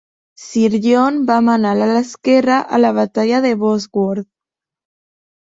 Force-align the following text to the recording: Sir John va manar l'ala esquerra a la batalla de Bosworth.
Sir 0.43 0.77
John 0.85 1.19
va 1.27 1.35
manar 1.49 1.73
l'ala 1.81 1.99
esquerra 2.05 2.57
a 2.79 2.81
la 2.81 2.93
batalla 3.01 3.43
de 3.47 3.53
Bosworth. 3.61 4.29